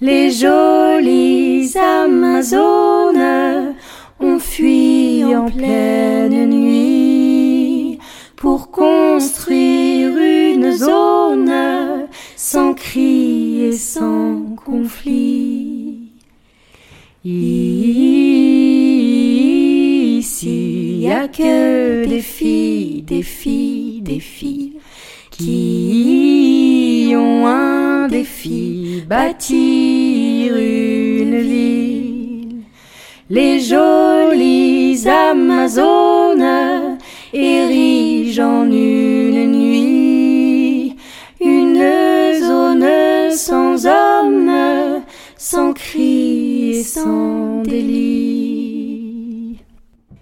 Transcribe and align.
Les 0.00 0.30
jolies 0.30 1.74
Amazones 1.76 3.74
ont 4.20 4.38
fui 4.38 5.24
en 5.34 5.50
pleine 5.50 6.48
nuit 6.48 7.01
construire 9.22 10.16
une 10.18 10.72
zone 10.72 12.08
sans 12.34 12.74
cri 12.74 13.66
et 13.66 13.72
sans 13.72 14.56
conflit. 14.56 16.10
Ici, 17.24 17.52
y 21.02 21.08
a 21.08 21.28
que 21.28 22.04
des 22.04 22.20
filles, 22.20 23.02
des 23.02 23.22
filles, 23.22 24.00
des 24.02 24.18
filles 24.18 24.80
qui 25.30 27.14
ont 27.16 27.46
un 27.46 28.08
défi, 28.08 29.04
bâtir 29.06 30.56
une 30.56 31.38
ville. 31.42 32.62
Les 33.30 33.60
jolies 33.60 35.06
Amazones 35.06 36.11
en 38.40 38.70
une 38.70 39.52
nuit 39.52 40.96
une 41.40 41.82
zone 42.40 42.86
sans 43.32 43.86
homme, 43.86 45.02
sans 45.36 45.72
cri 45.72 46.78
et 46.78 46.82
sans 46.82 47.62
délit. 47.62 49.58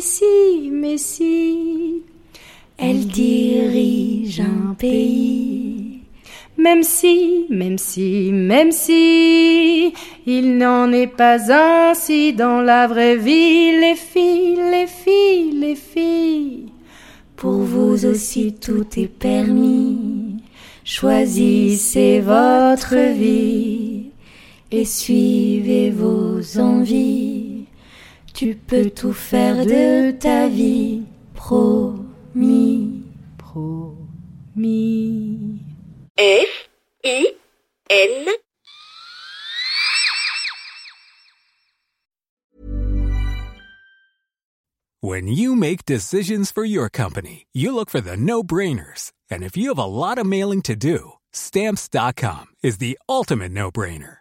Mais 0.00 0.06
si, 0.06 0.70
mais 0.72 0.96
si, 0.96 2.02
elle 2.78 3.06
dirige 3.06 4.40
un 4.40 4.72
pays. 4.72 5.98
Même 6.56 6.82
si, 6.82 7.44
même 7.50 7.76
si, 7.76 8.30
même 8.32 8.72
si, 8.72 9.92
il 10.26 10.56
n'en 10.56 10.90
est 10.90 11.06
pas 11.06 11.52
ainsi 11.52 12.32
dans 12.32 12.62
la 12.62 12.86
vraie 12.86 13.18
vie, 13.18 13.72
les 13.78 13.94
filles, 13.94 14.56
les 14.70 14.86
filles, 14.86 15.52
les 15.60 15.76
filles. 15.76 16.72
Pour 17.36 17.58
vous 17.58 18.06
aussi 18.06 18.54
tout 18.54 18.86
est 18.96 19.06
permis. 19.06 20.38
Choisissez 20.82 22.20
votre 22.20 22.96
vie 23.18 24.12
et 24.72 24.86
suivez 24.86 25.90
vos 25.90 26.58
envies. 26.58 27.39
Tu 28.40 28.54
peux 28.54 28.88
tout 28.88 29.12
faire 29.12 29.66
de 29.66 30.12
ta 30.12 30.48
vie, 30.48 31.02
promis, 31.34 33.02
promis. 33.36 33.98
F 36.16 36.68
I 37.04 37.34
N 37.90 38.28
When 45.02 45.28
you 45.28 45.54
make 45.54 45.84
decisions 45.84 46.50
for 46.50 46.64
your 46.64 46.88
company, 46.88 47.46
you 47.52 47.74
look 47.74 47.90
for 47.90 48.00
the 48.00 48.16
no 48.16 48.42
brainers. 48.42 49.12
And 49.30 49.42
if 49.42 49.58
you 49.58 49.68
have 49.68 49.76
a 49.76 49.84
lot 49.84 50.16
of 50.16 50.24
mailing 50.24 50.62
to 50.62 50.74
do, 50.74 51.12
stamps.com 51.32 52.46
is 52.62 52.78
the 52.78 52.98
ultimate 53.06 53.52
no 53.52 53.70
brainer. 53.70 54.20